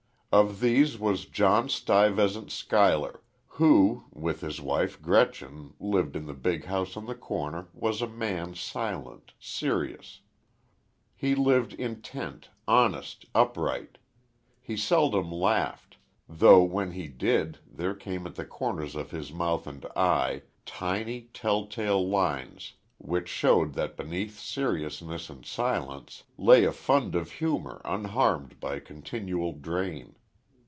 Of 0.33 0.61
these 0.61 0.97
was 0.97 1.25
John 1.25 1.67
Stuyvesant 1.67 2.51
Schuyler, 2.53 3.21
who, 3.47 4.05
with 4.13 4.39
his 4.39 4.61
wife 4.61 5.01
Gretchen, 5.01 5.73
lived 5.77 6.15
in 6.15 6.25
the 6.25 6.33
big 6.33 6.63
house 6.63 6.95
on 6.95 7.05
the 7.05 7.15
corner, 7.15 7.67
was 7.73 8.01
a 8.01 8.07
man 8.07 8.55
silent, 8.55 9.33
serious. 9.37 10.21
He 11.17 11.35
lived 11.35 11.73
intent, 11.73 12.47
honest, 12.65 13.25
upright. 13.35 13.97
He 14.61 14.77
seldom 14.77 15.29
laughed; 15.29 15.97
though 16.29 16.63
when 16.63 16.91
he 16.91 17.09
did, 17.09 17.59
there 17.69 17.93
came 17.93 18.25
at 18.25 18.35
the 18.35 18.45
corners 18.45 18.95
of 18.95 19.11
mouth 19.33 19.67
and 19.67 19.85
eye, 19.97 20.43
tiny, 20.65 21.23
tell 21.33 21.65
tale 21.67 22.07
lines 22.07 22.71
which 22.99 23.27
showed 23.27 23.73
that 23.73 23.97
beneath 23.97 24.39
seriousness 24.39 25.29
and 25.29 25.45
silence, 25.45 26.23
lay 26.37 26.63
a 26.63 26.71
fund 26.71 27.15
of 27.15 27.31
humor 27.31 27.81
unharmed 27.83 28.61
by 28.61 28.79
continual 28.79 29.51
drain. 29.51 30.15